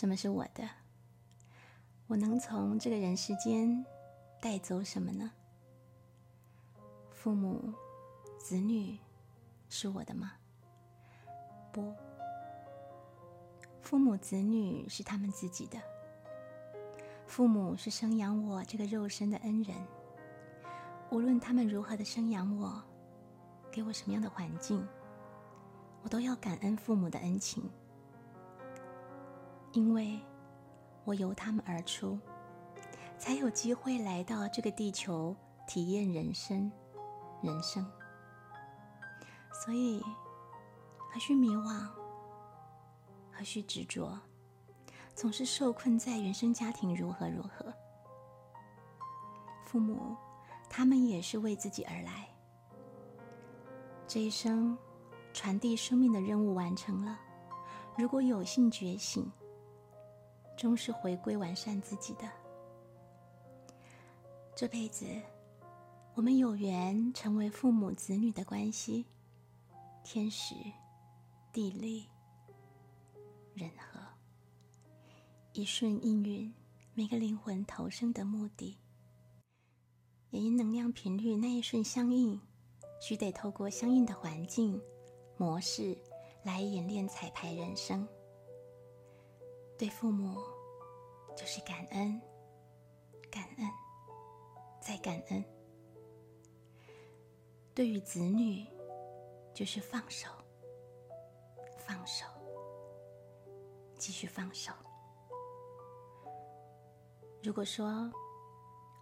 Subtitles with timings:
[0.00, 0.66] 什么是我的？
[2.06, 3.84] 我能从这个人世间
[4.40, 5.30] 带走什么呢？
[7.10, 7.70] 父母、
[8.38, 8.98] 子女
[9.68, 10.32] 是我的吗？
[11.70, 11.94] 不，
[13.82, 15.78] 父母、子女是他们自己的。
[17.26, 19.76] 父母是生养我这个肉身的恩人，
[21.10, 22.82] 无论他们如何的生养我，
[23.70, 24.82] 给我什么样的环境，
[26.00, 27.70] 我都要感恩父母的恩情。
[29.72, 30.20] 因为
[31.04, 32.18] 我由他们而出，
[33.18, 35.34] 才有机会来到这个地球
[35.66, 36.70] 体验人生。
[37.42, 37.90] 人生，
[39.64, 40.02] 所以
[41.10, 41.88] 何须迷惘？
[43.32, 44.18] 何须执着？
[45.14, 47.72] 总是受困在原生家庭如何如何？
[49.64, 50.14] 父母，
[50.68, 52.28] 他们也是为自己而来。
[54.06, 54.76] 这一生
[55.32, 57.18] 传递生命的任务完成了。
[57.96, 59.32] 如果有幸觉醒，
[60.60, 62.30] 终是回归完善自己的。
[64.54, 65.06] 这辈子，
[66.12, 69.06] 我们有缘成为父母子女的关系，
[70.04, 70.54] 天时、
[71.50, 72.06] 地利、
[73.54, 73.98] 人和，
[75.54, 76.52] 一顺应运，
[76.92, 78.76] 每个灵魂投生的目的，
[80.28, 82.38] 也因能量频率那一瞬相应，
[83.00, 84.78] 需得透过相应的环境
[85.38, 85.96] 模式
[86.42, 88.06] 来演练彩排人生。
[89.78, 90.36] 对父母
[91.36, 92.20] 就是感恩，
[93.30, 93.66] 感恩，
[94.80, 95.42] 再感恩；
[97.74, 98.66] 对于子女
[99.54, 100.28] 就是放手，
[101.78, 102.26] 放手，
[103.96, 104.72] 继续放手。
[107.42, 108.12] 如果说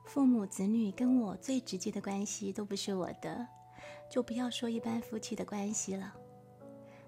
[0.05, 3.47] 父母子女跟我最直接的关系都不是我的，
[4.09, 6.15] 就不要说一般夫妻的关系了，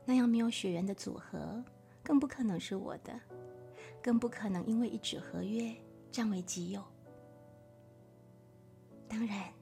[0.04, 1.64] 那样没有血缘的组合，
[2.02, 3.18] 更不可能是我的。
[4.02, 5.74] 更不可能因为一纸合约
[6.10, 6.82] 占为己有。
[9.08, 9.52] 当然，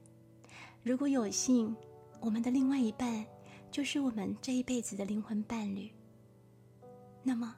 [0.83, 1.75] 如果有幸，
[2.19, 3.25] 我们的另外一半
[3.71, 5.91] 就是我们这一辈子的灵魂伴侣，
[7.23, 7.55] 那么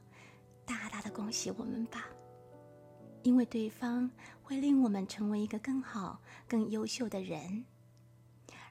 [0.66, 2.08] 大大的恭喜我们吧，
[3.24, 4.10] 因为对方
[4.42, 7.66] 会令我们成为一个更好、更优秀的人，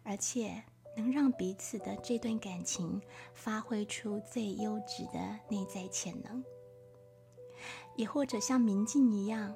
[0.03, 0.62] 而且
[0.97, 3.00] 能让彼此的这段感情
[3.34, 6.42] 发挥出最优质的内在潜能。
[7.97, 9.55] 也或者像明镜一样，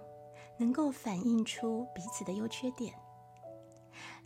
[0.59, 2.95] 能够反映出彼此的优缺点。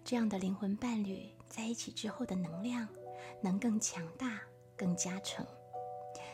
[0.04, 2.88] 这样的灵魂伴侣在一起之后的能量，
[3.42, 4.40] 能更强大、
[4.76, 5.46] 更加成，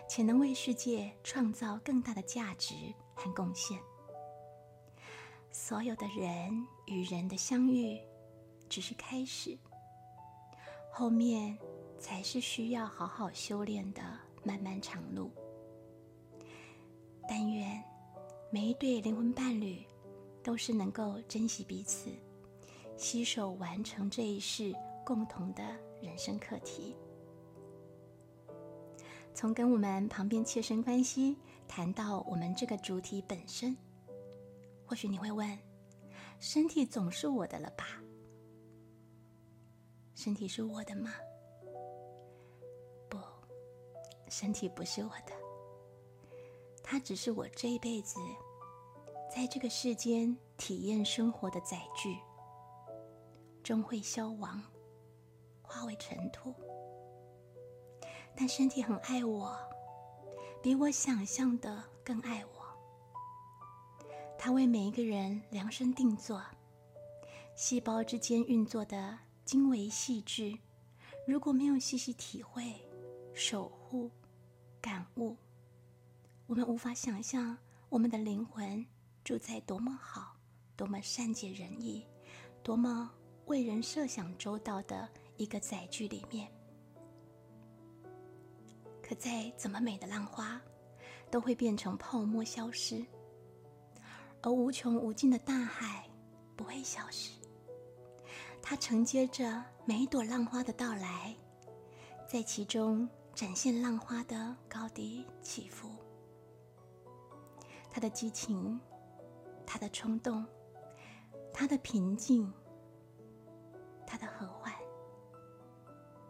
[0.09, 2.75] 且能为世界创造更大的价值
[3.15, 3.79] 和贡献。
[5.51, 8.01] 所有的人与人的相遇，
[8.69, 9.59] 只是开始，
[10.93, 11.57] 后面
[11.99, 14.03] 才是需要好好修炼的
[14.45, 15.33] 漫漫长路。
[17.29, 17.83] 但愿
[18.51, 19.85] 每一对灵魂伴侣
[20.43, 22.11] 都是能够珍惜彼此，
[22.97, 24.75] 携手完成这一世
[25.05, 25.63] 共同的
[26.01, 26.95] 人生课题。
[29.35, 31.37] 从跟我们旁边切身关系
[31.67, 33.77] 谈到我们这个主体本身，
[34.87, 35.59] 或许你会问：
[36.39, 38.01] 身体总是我的了吧？
[40.15, 41.11] 身体是我的吗？
[43.09, 43.19] 不，
[44.29, 45.34] 身体不是我的。
[46.87, 48.21] 它只是我这一辈子
[49.35, 52.19] 在这个世间体验生活的载具，
[53.63, 54.63] 终会消亡，
[55.63, 56.55] 化为尘土。
[58.37, 59.57] 但身体很爱我，
[60.63, 62.63] 比我想象的更爱我。
[64.39, 66.43] 它为每一个人量身定做，
[67.57, 70.57] 细胞之间运作的精微细致，
[71.27, 72.75] 如果没有细细体会、
[73.33, 74.11] 守护、
[74.83, 75.35] 感悟。
[76.47, 77.57] 我们无法想象，
[77.89, 78.85] 我们的灵魂
[79.25, 80.37] 住在多么好、
[80.77, 82.07] 多么善解人意、
[82.63, 83.11] 多么
[83.47, 85.09] 为人设想周到的
[85.39, 86.53] 一个载具里面。
[89.03, 90.61] 可再怎么美的浪花，
[91.31, 93.03] 都会变成泡沫消失；
[94.43, 96.07] 而无穷无尽的大海
[96.55, 97.31] 不会消失，
[98.61, 101.35] 它承接着每一朵浪花的到来，
[102.29, 105.89] 在其中展现浪花的高低起伏，
[107.95, 108.81] 他的激情，
[109.65, 110.45] 他的冲动，
[111.53, 112.53] 他的平静，
[114.05, 114.75] 他的和缓，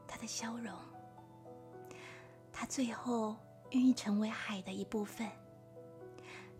[0.06, 0.76] 他的消融，
[2.52, 3.34] 他最后
[3.70, 5.26] 愿意成为海的一部分，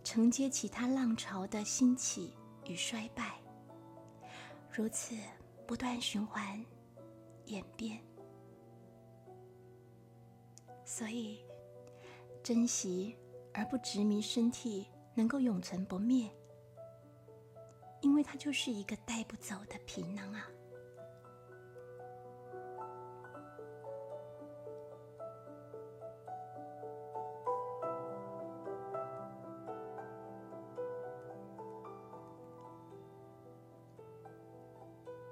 [0.03, 2.35] 承接起他浪潮的兴起
[2.65, 3.39] 与衰败，
[4.71, 5.15] 如此
[5.67, 6.65] 不断循环
[7.45, 8.01] 演变。
[10.83, 11.45] 所以，
[12.41, 13.15] 珍惜
[13.53, 16.29] 而不执迷身体能够永存不灭，
[18.01, 20.45] 因为它就是一个带不走的皮囊啊。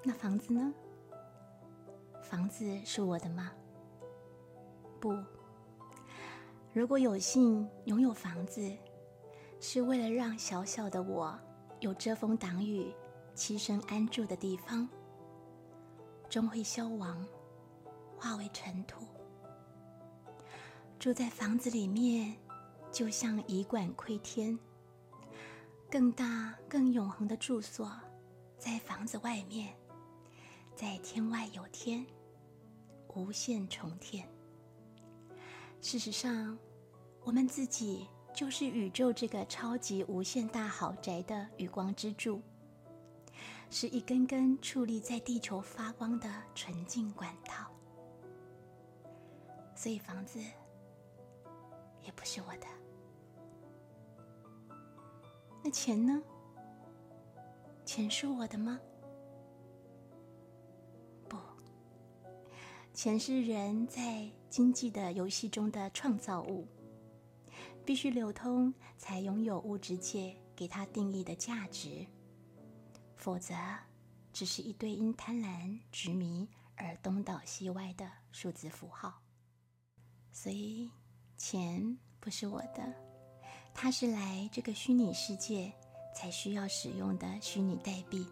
[0.05, 0.73] 那房子呢？
[2.21, 3.51] 房子是我的吗？
[4.99, 5.13] 不。
[6.73, 8.61] 如果有幸拥有房子，
[9.65, 11.39] 是为了让小小的我
[11.79, 12.93] 有遮风挡雨、
[13.33, 14.85] 栖身安住的地方，
[16.29, 17.25] 终会消亡，
[18.17, 19.07] 化为尘土。
[20.99, 22.35] 住在房子里面，
[22.91, 24.53] 就像以管窥天；
[25.89, 27.89] 更大、更永恒的住所，
[28.57, 29.73] 在房子外面，
[30.75, 32.05] 在天外有天，
[33.15, 34.27] 无限重天。
[35.79, 36.57] 事实上，
[37.23, 42.41] 我们自己就是宇宙这个超级无限大豪宅的余光之柱，
[43.69, 47.71] 是一根根矗立在地球发光的纯净管道。
[49.75, 50.39] 所以房子
[52.01, 52.67] 也不是我的。
[55.63, 56.21] 那钱呢？
[57.85, 58.79] 钱是我的吗？
[61.29, 61.37] 不
[62.93, 66.67] 钱是人在经济的游戏中的创造物，
[67.85, 72.05] 必须流通才拥有物质界给它定义的价值，
[73.15, 73.53] 否则
[74.31, 79.21] 只是一堆因贪婪执迷而东倒西歪的数字符号。
[80.31, 80.89] 所以，
[81.37, 82.93] 钱不是我的，
[83.73, 85.71] 它是来这个虚拟世界
[86.15, 88.27] 才需要使用的虚拟代币。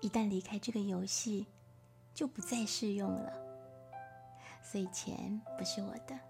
[0.00, 1.46] 一旦离开这个游戏，
[2.14, 3.32] 就不再适用了，
[4.62, 6.29] 所以钱不是我的。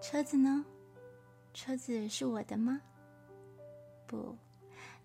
[0.00, 0.64] 车子呢？
[1.52, 2.80] 车子是我的吗？
[4.06, 4.36] 不，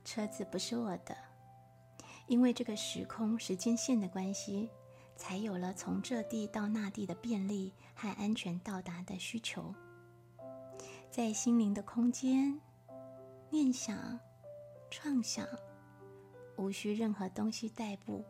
[0.03, 1.15] 车子不是我的，
[2.27, 4.69] 因为这个时空时间线的关系，
[5.15, 9.73] 才有了从这地到那地的便利和安全到达的需求。
[11.09, 12.59] 在心灵的空间，
[13.49, 14.19] 念想、
[14.89, 15.47] 创想，
[16.57, 18.23] 无需任何东西代步。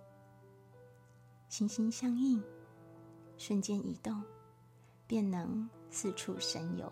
[1.50, 2.42] 心心相印，
[3.38, 4.24] 瞬间移动，
[5.06, 6.92] 便能四处神游。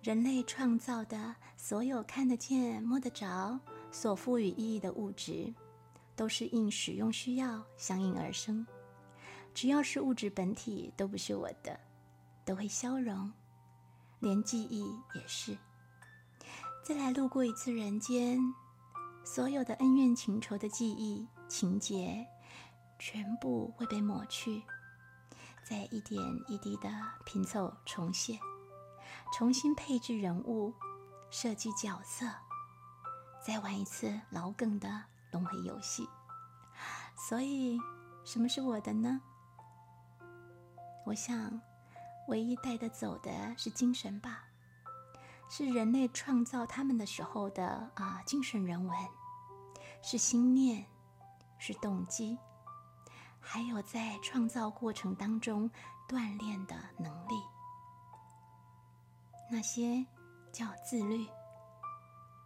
[0.00, 3.60] 人类创造的所有看得见、摸得着、
[3.90, 5.52] 所赋予意义的物质，
[6.16, 8.66] 都是应使用需要相应而生。
[9.52, 11.78] 只要是物质本体，都不是我的，
[12.46, 13.30] 都会消融，
[14.20, 15.54] 连记忆也是。
[16.82, 18.38] 再来路过一次人间，
[19.22, 22.26] 所有的恩怨情仇的记忆、情节。
[23.02, 24.62] 全部会被抹去，
[25.62, 26.90] 再一点一滴的
[27.24, 28.38] 拼凑重现，
[29.32, 30.74] 重新配置人物，
[31.30, 32.26] 设计角色，
[33.44, 36.08] 再玩一次老梗的轮回游戏。
[37.16, 37.78] 所以，
[38.24, 39.20] 什么是我的呢？
[41.06, 41.60] 我想，
[42.28, 44.44] 唯一带得走的是精神吧，
[45.48, 48.96] 是人类创造他们的时候的啊精神人文，
[50.02, 50.86] 是心念，
[51.58, 52.38] 是动机。
[53.40, 55.68] 还有在创造过程当中
[56.08, 57.34] 锻炼的能力，
[59.50, 60.06] 那些
[60.52, 61.26] 叫自律、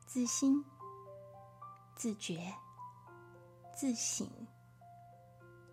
[0.07, 0.65] 自心、
[1.95, 2.55] 自觉、
[3.75, 4.27] 自省、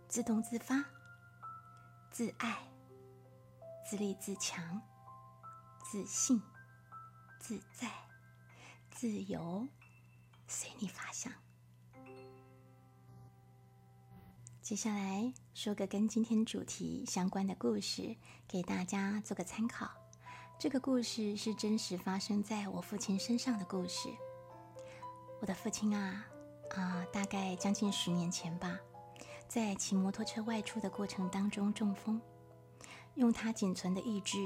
[0.08, 0.84] 自动自发、
[2.10, 2.68] 自爱、
[3.86, 4.82] 自立自强、
[5.84, 6.42] 自信、
[7.40, 7.90] 自在、
[8.90, 9.68] 自由，
[10.48, 11.32] 随你发想。
[14.72, 18.16] 接下来说个跟今天主题相关的故事，
[18.48, 19.92] 给大家做个参考。
[20.58, 24.08] 这个故事是真实发生在我父亲身上的故事。
[25.42, 26.26] 我的父亲啊，
[26.70, 28.80] 啊，大概将近十年前吧，
[29.46, 32.22] 在骑摩托车外出的过程当中中风，
[33.16, 34.38] 用他仅存的意志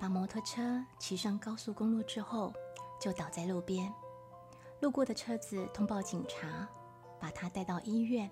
[0.00, 2.50] 把摩托车骑上高速公路之后，
[2.98, 3.92] 就倒在路边。
[4.80, 6.66] 路过的车子通报警察，
[7.20, 8.30] 把他带到医院。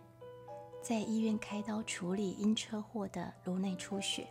[0.85, 4.29] 在医院开刀处理因车祸的颅内出血。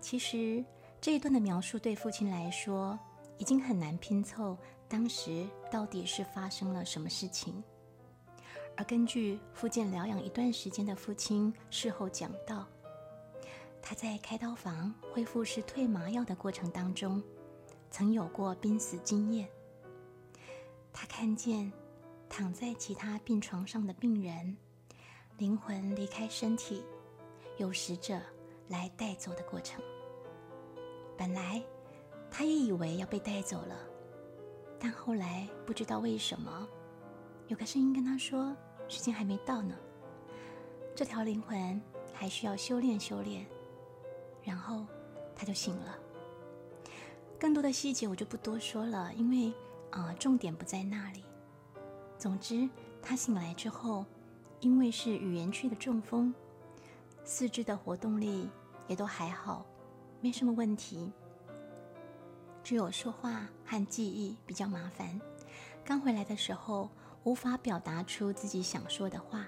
[0.00, 0.64] 其实
[1.02, 2.98] 这一段的描述对父亲来说，
[3.36, 4.56] 已经很难拼凑
[4.88, 7.62] 当时到底是发生了什么事情。
[8.74, 12.66] 而根据复健疗养一段时间的父亲事后讲到，
[13.82, 17.22] 他在开刀房恢复式退麻药的过程当中，
[17.90, 19.46] 曾有过濒死经验。
[20.90, 21.70] 他看见
[22.30, 24.56] 躺在其他病床上的病人，
[25.40, 26.84] 灵魂离开身体，
[27.56, 28.20] 有使者
[28.68, 29.82] 来带走的过程。
[31.16, 31.62] 本来
[32.30, 33.74] 他也以为要被带走了，
[34.78, 36.68] 但后来不知道为什么，
[37.48, 38.54] 有个声音跟他说。
[38.86, 39.74] 时间还没到呢，
[40.96, 41.80] 这条灵魂
[42.12, 43.46] 还需要修炼修炼，
[44.42, 44.84] 然后
[45.34, 45.96] 他就醒了。
[47.38, 49.54] 更多的细节我就不多说了，因为
[49.90, 51.24] 啊，重点不在那里。
[52.18, 52.68] 总之，
[53.00, 54.04] 他醒来之后，
[54.60, 56.32] 因为是语言区的中风，
[57.24, 58.48] 四肢的活动力
[58.86, 59.66] 也都还好，
[60.20, 61.12] 没什么问题，
[62.62, 65.20] 只有说话和记忆比较麻烦。
[65.84, 66.88] 刚回来的时候。
[67.24, 69.46] 无法表达出自己想说的话，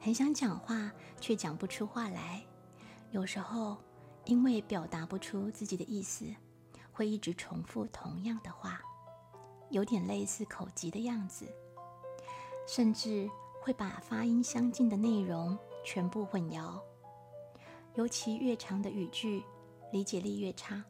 [0.00, 2.40] 很想讲话却讲不出话来。
[3.10, 3.76] 有时候
[4.24, 6.24] 因为表达不出自己的意思，
[6.92, 8.80] 会一直重复同样的话，
[9.70, 11.44] 有点类似口疾的样子，
[12.68, 13.28] 甚至
[13.66, 16.80] 会把发音相近的内容全部混淆。
[17.96, 19.42] 尤其越长的语句，
[19.90, 20.84] 理解力越差。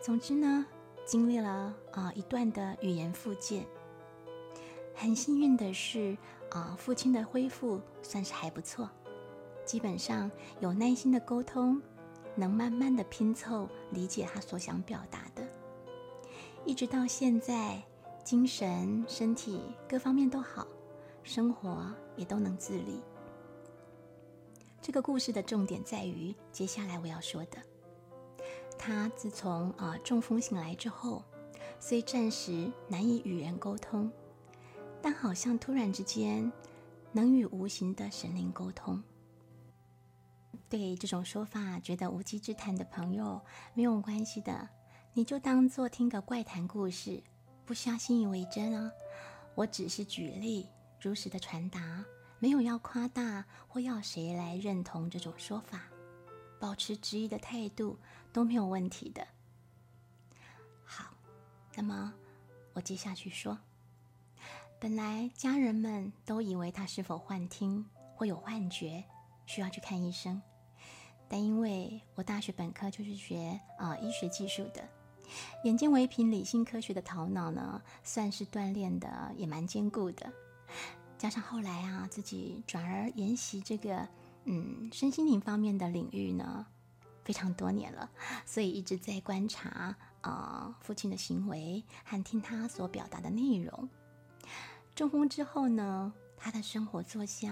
[0.00, 0.64] 总之呢，
[1.04, 3.66] 经历了啊一段的语言复健。
[4.94, 6.16] 很幸运的是，
[6.52, 8.88] 啊，父亲的恢复算是还不错，
[9.66, 10.30] 基本上
[10.60, 11.82] 有耐心的沟通，
[12.34, 15.46] 能慢慢的拼凑理解他所想表达的，
[16.64, 17.82] 一直到现在，
[18.24, 20.66] 精神、身体各方面都好，
[21.22, 23.00] 生活也都能自理。
[24.80, 27.58] 这个故事的重点在于接下来我要说的，
[28.78, 31.22] 他自从啊中风醒来之后，
[31.78, 34.10] 虽暂时难以与人沟通。
[35.04, 36.52] 但好像突然之间，
[37.10, 39.02] 能与无形的神灵沟通。
[40.68, 43.40] 对这种说法觉得无稽之谈的朋友，
[43.74, 44.68] 没有关系的，
[45.12, 47.20] 你就当做听个怪谈故事，
[47.64, 48.92] 不需要信以为真啊。
[49.56, 50.68] 我只是举例，
[51.02, 52.04] 如实的传达，
[52.38, 55.80] 没有要夸大或要谁来认同这种说法，
[56.60, 57.98] 保持质疑的态度
[58.32, 59.26] 都没有问题的。
[60.84, 61.12] 好，
[61.74, 62.14] 那么
[62.72, 63.58] 我接下去说。
[64.78, 69.02] 本来家人们都以为他是否幻听或有幻觉，
[69.44, 70.40] 需要去看医生。
[71.28, 74.88] 但因为我大学本科就是学啊医学技术的，
[75.64, 80.32] 眼见为凭理性科学的头脑呢，算是锻炼的也蛮坚固的。
[81.18, 84.08] 加上后来啊自己转而研习这个
[84.44, 86.66] 嗯身心灵方面的领域呢，
[87.24, 88.10] 非常多年了，
[88.44, 93.88] 所以一直在观察啊父亲的行为和听他所表达的内容。
[94.94, 97.48] 中风之后呢，他的生活作息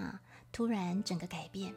[0.51, 1.75] 突然整个改变。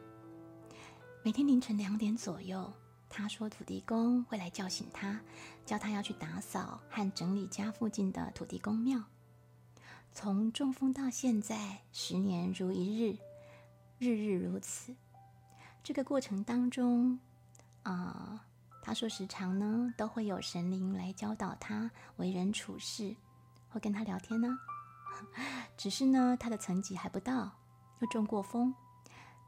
[1.24, 2.74] 每天凌晨两点左右，
[3.08, 5.22] 他说土地公会来叫醒他，
[5.64, 9.02] 叫他要去打扫和整理家附近的土地公庙。
[10.14, 13.18] 从中风到现在，十年如一日，
[13.98, 14.96] 日日如此。
[15.84, 17.20] 这个过程当中，
[17.82, 18.46] 啊，
[18.82, 23.16] 他说时常呢都会有神灵来教导他为人处事，
[23.70, 24.56] 或跟他聊天呢。
[25.76, 27.52] 只是呢，他的层级还不到，
[28.00, 28.74] 又中过风，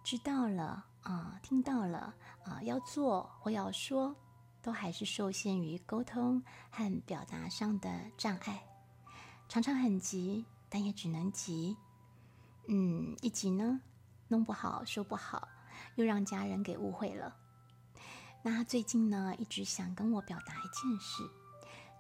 [0.04, 4.16] 知道了啊，听到了啊，要做或要说，
[4.64, 6.42] 都还是受限于沟通
[6.72, 8.66] 和表达上的障碍，
[9.48, 10.46] 常常很急，
[10.76, 11.78] 但也只能急。
[12.68, 13.80] 嗯，一急呢，
[14.28, 15.48] 弄不好，说不好，
[15.96, 17.34] 又让家人给误会了。
[18.44, 21.24] 那他最近呢，一直想跟我表达一件事。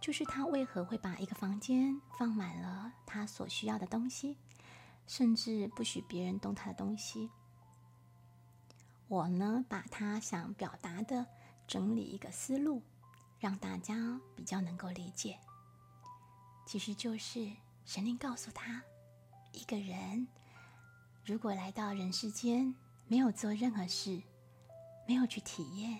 [0.02, 4.36] 就是他为何会把一个房间放满了他所需要的东西，
[5.08, 7.32] 甚至不许别人动他的东西。
[9.08, 11.26] 我呢，把他想表达的
[11.66, 12.82] 整理一个思路，
[13.40, 15.40] 让大家比较能够理解。
[16.66, 17.54] 其实就是
[17.86, 18.82] 神灵告诉他，
[19.52, 20.28] 一个人
[21.24, 22.74] 如果来到人世间，
[23.08, 24.22] 没有做任何事，
[25.08, 26.00] 没有去体验、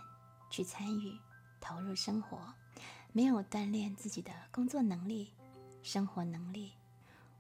[0.50, 1.16] 去参与、
[1.62, 2.40] 投入生活。
[3.12, 5.32] 没有锻炼自己的工作能力、
[5.82, 6.74] 生活能力，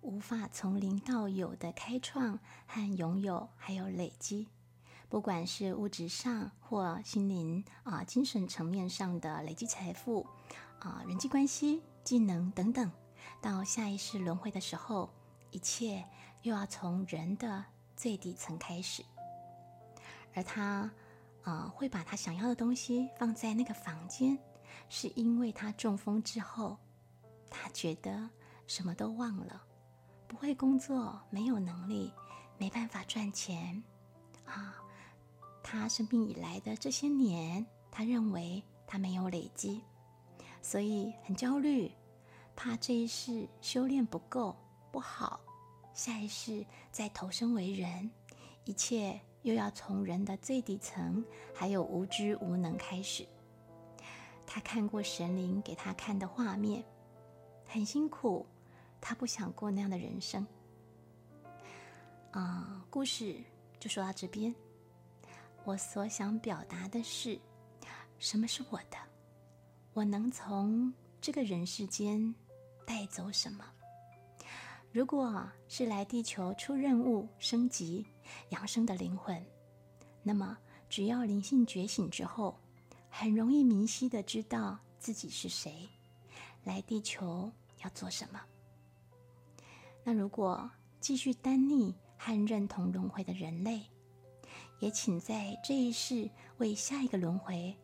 [0.02, 4.48] 无法从零到有的开创和拥有，还有累积，
[5.10, 10.26] 不管是物质上或心灵啊、精神层面上的累积财富
[10.80, 12.90] 啊、人际关系、技能等等，
[13.42, 15.10] 到下一世轮回的时候，
[15.52, 16.04] 一切
[16.42, 17.64] 又要从人的
[17.96, 19.04] 最底层开始，
[20.34, 20.90] 而他，
[21.44, 24.38] 呃，会把他想要的东西放在那个房间，
[24.90, 26.78] 是因为他中风之后，
[27.50, 28.30] 他觉得
[28.68, 29.62] 什么都忘了，
[30.28, 32.12] 不会工作，没有能力，
[32.58, 33.84] 没办法赚钱，
[34.46, 34.76] 啊，
[35.64, 39.82] 他生病以来的这些年，他认为他没有累积，
[40.62, 41.92] 所以很焦虑，
[42.56, 44.56] 怕这一世修炼不够，
[44.92, 45.40] 不好。
[45.94, 48.10] 下一世再投生为人，
[48.66, 53.26] 一切又要从人的最底层，还有无知无能开始。
[54.46, 56.84] 他看过神灵给他看的画面，
[57.66, 58.46] 很辛苦，
[59.00, 60.46] 他不想过那样的人生。
[62.32, 63.42] 啊，故事
[63.80, 64.54] 就说到这边。
[65.64, 67.40] 我所想表达的是，
[68.20, 68.98] 什么是我的？
[69.94, 72.36] 我能从这个人世间
[72.86, 73.66] 带走什么？
[74.92, 78.06] 如果是来地球出任务、升级、
[78.50, 79.46] 养生的灵魂，
[80.24, 82.58] 那么只要灵性觉醒之后，
[83.10, 85.90] 很容易明晰的知道自己是谁，
[86.64, 87.52] 来地球
[87.84, 88.42] 要做什么。
[90.04, 90.70] 那如果
[91.02, 93.82] 继续单逆和认同轮回的人类，
[94.80, 97.76] 也请在这一世为下一个轮回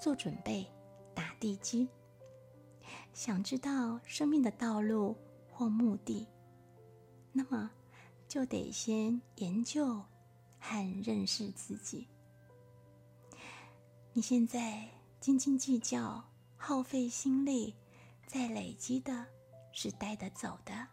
[0.00, 0.64] 做准备、
[1.14, 1.88] 打地基。
[3.12, 5.16] 想知道生命的道路
[5.50, 6.26] 或目的？
[7.32, 7.70] 那么，
[8.26, 10.02] 就得先研究
[10.58, 12.08] 和认识自己。
[14.12, 14.88] 你现在
[15.20, 16.24] 斤斤计较、
[16.56, 17.74] 耗费心力，
[18.26, 19.26] 在累积的
[19.72, 20.88] 是带得走的，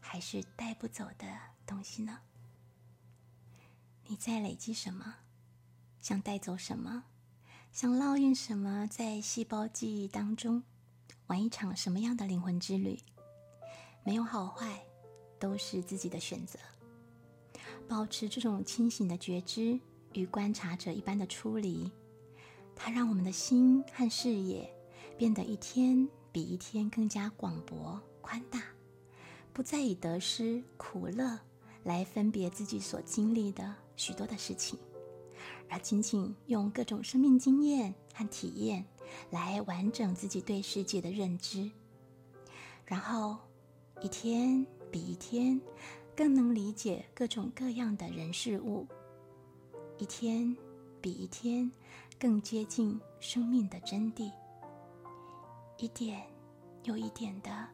[0.00, 1.26] 还是带不走的
[1.66, 2.18] 东西呢？
[4.06, 5.16] 你在累积什么？
[6.00, 7.04] 想带走什么？
[7.70, 10.62] 想烙印什么在细胞记忆当中？
[11.28, 12.98] 玩一场什么样的灵魂之旅？
[14.04, 14.84] 没有好坏。
[15.40, 16.58] 都是自己的选择。
[17.88, 19.78] 保持这种清醒的觉知
[20.14, 21.88] 与观察者一般的出离，
[22.74, 24.68] 它让我们的心和视野
[25.16, 28.64] 变得一天比一天更加广博宽大，
[29.52, 31.38] 不再以得失苦乐
[31.84, 34.76] 来分别自己所经历的许多的事情，
[35.70, 38.84] 而仅仅用各种生命经验和体验
[39.30, 41.70] 来完整自己对世界的认知，
[42.84, 43.36] 然后
[44.00, 44.66] 一天。
[44.90, 45.60] 比一天
[46.16, 48.86] 更能理解各种各样的人事物，
[49.98, 50.56] 一天
[50.98, 51.70] 比一天
[52.18, 54.32] 更接近生命的真谛，
[55.76, 56.22] 一点
[56.84, 57.68] 又一点的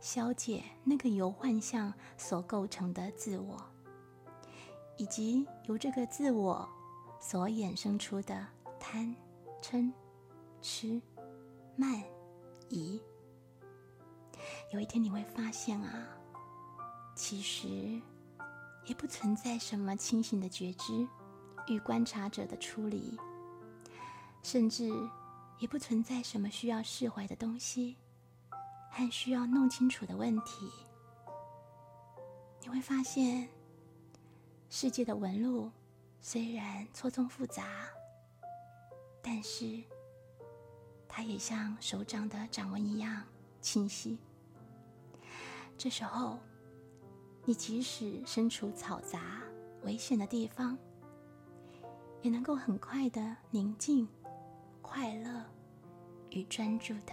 [0.00, 3.60] 消解那个由幻象所构成的自我，
[4.96, 6.68] 以及由这个自我
[7.20, 8.46] 所衍生出的
[8.78, 9.12] 贪、
[9.60, 9.90] 嗔、
[10.60, 11.00] 痴、
[11.76, 12.02] 慢、
[12.68, 13.00] 疑。
[14.72, 16.08] 有一天你会发现啊。
[17.12, 18.00] 其实，
[18.86, 21.06] 也不存在什么清醒的觉知
[21.66, 23.18] 与观察者的出离，
[24.42, 24.90] 甚至
[25.58, 27.98] 也不存在什么需要释怀的东西
[28.90, 30.70] 和需要弄清楚的问题。
[32.62, 33.46] 你会发现，
[34.70, 35.70] 世界的纹路
[36.22, 37.66] 虽然错综复杂，
[39.20, 39.82] 但是
[41.12, 43.22] 它也像手掌的掌纹一样
[43.60, 44.16] 清晰。
[45.76, 46.38] 这时候。
[47.46, 49.42] 你即使身处嘈杂、
[49.82, 50.76] 危险的地方，
[52.20, 54.06] 也能够很快的宁静、
[54.82, 55.42] 快乐
[56.28, 57.12] 与专注的。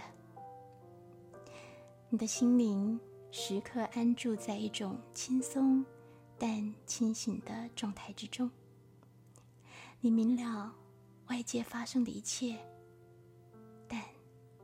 [2.10, 3.00] 你的心灵
[3.32, 5.84] 时刻安住在一种轻松
[6.38, 8.48] 但清醒的状态之中。
[10.00, 10.72] 你明了
[11.28, 12.58] 外界发生的一切，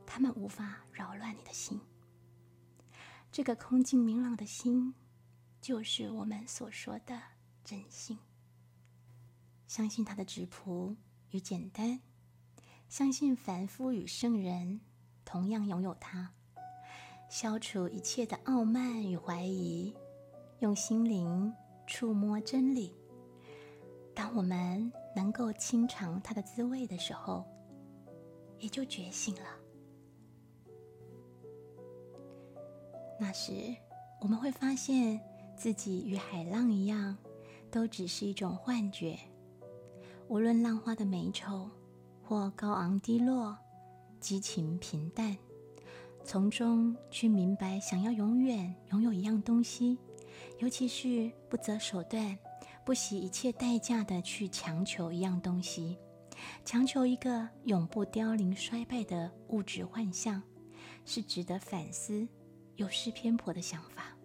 [0.05, 1.79] 他们无法扰乱你的心。
[3.31, 4.93] 这个空静明朗的心。
[5.61, 7.19] 就是我们所说的
[7.63, 8.15] 真心，
[9.67, 10.95] 相信他的质朴
[11.31, 11.99] 与简单，
[12.87, 14.79] 相信凡夫与圣人
[15.23, 16.31] 同样拥有它，
[17.29, 19.91] 消除一切的傲慢与怀疑，
[20.59, 21.51] 用心灵
[21.87, 22.95] 触摸真理。
[24.13, 27.43] 当我们能够清尝它的滋味的时候，
[28.59, 29.64] 也就觉醒了。
[33.19, 33.75] 那时
[34.19, 35.19] 我们会发现。
[35.57, 37.17] 自己与海浪一样，
[37.71, 39.17] 都只是一种幻觉。
[40.27, 41.69] 无论浪花的美丑，
[42.21, 43.57] 或高昂低落、
[44.19, 45.35] 激情平淡，
[46.25, 49.97] 从中去明白，想要永远拥有一样东西，
[50.59, 52.37] 尤其是不择手段、
[52.83, 55.97] 不惜一切代价的去强求一样东西，
[56.65, 60.43] 强求一个永不凋零衰败的物质幻象，
[61.05, 62.27] 是值得反思、
[62.75, 64.15] 有失偏颇的想法。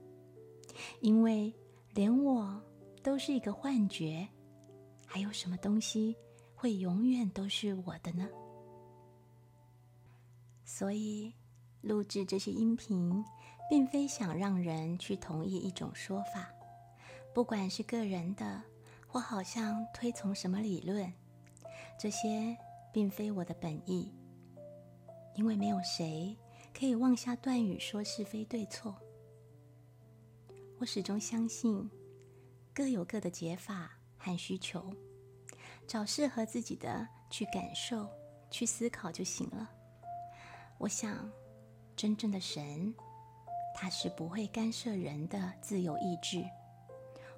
[1.01, 1.53] 因为
[1.93, 2.61] 连我
[3.03, 4.27] 都是一个幻觉，
[5.07, 6.17] 还有什么东西
[6.55, 8.29] 会永远都是我的呢？
[10.65, 11.35] 所以，
[11.81, 13.23] 录制这些音频，
[13.69, 16.49] 并非想让人去同意一种说法，
[17.35, 18.63] 不管是个人的，
[19.07, 21.13] 或好像推崇什么理论，
[21.99, 22.57] 这些
[22.93, 24.15] 并非我的本意。
[25.35, 26.37] 因为没有谁
[26.73, 28.97] 可以妄下断语说是非对错。
[30.79, 31.91] 我始终相信，
[32.73, 34.91] 各有各的解法和需求，
[35.87, 38.09] 找适合自己的去感受、
[38.51, 39.71] 去思考就行了。
[40.79, 41.31] 我想，
[41.95, 42.95] 真正的神，
[43.75, 46.43] 他是不会干涉人的自由意志，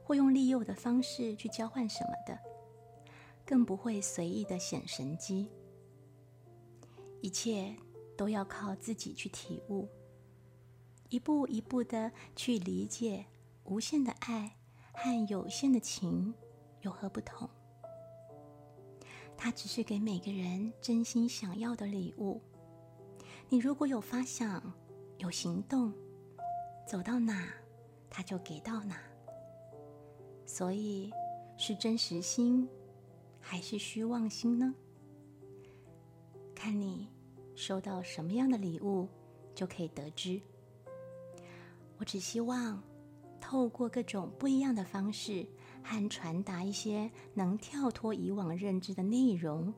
[0.04, 2.38] 或用利诱的方式去交换什么的，
[3.44, 5.48] 更不会随意的显神机。
[7.20, 7.74] 一切
[8.22, 9.88] 都要靠自己去体悟，
[11.08, 13.26] 一步一步的去理解
[13.64, 14.56] 无限的爱
[14.92, 16.32] 和有限的情
[16.82, 17.50] 有何不同。
[19.36, 22.40] 它只是给每个人真心想要的礼物。
[23.48, 24.72] 你如果有发想、
[25.18, 25.92] 有行动，
[26.86, 27.52] 走到哪，
[28.08, 29.02] 他就给到哪。
[30.46, 31.10] 所以，
[31.56, 32.68] 是真实心
[33.40, 34.72] 还是虚妄心呢？
[36.54, 37.08] 看你
[37.54, 39.08] 收到什么样的礼物，
[39.54, 40.40] 就可以得知。
[41.98, 42.82] 我只希望
[43.40, 45.46] 透过各种不一样的方式，
[45.82, 49.72] 和传达一些能跳脱以往认知的内容，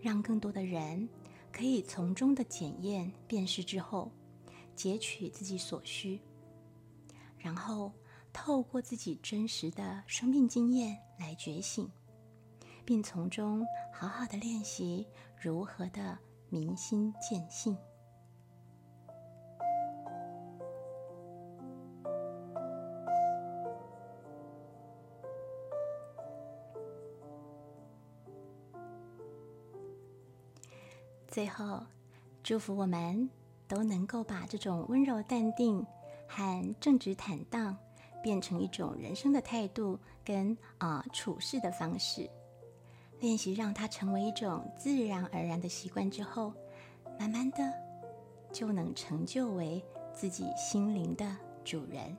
[0.00, 1.08] 让更多的人。
[1.52, 4.10] 可以从中的检验、辨识之后，
[4.74, 6.18] 截取自己所需，
[7.36, 7.92] 然后
[8.32, 11.86] 透过自己真实的生命经验来觉醒，
[12.86, 15.06] 并从中好好的练习
[15.38, 16.18] 如何的
[16.52, 17.74] 明心见性。
[31.26, 31.82] 最后，
[32.42, 33.30] 祝福我们
[33.66, 35.82] 都能够把这种温柔淡定
[36.28, 37.74] 和正直坦荡
[38.22, 42.28] 变成一种人生的态度跟啊处事的方式，
[43.22, 46.52] 练习让它成为一种自然而然的习惯之后，
[47.20, 47.58] 慢慢的
[48.52, 49.80] 就能成就为
[50.12, 51.24] 自己心灵的
[51.62, 52.16] 主人。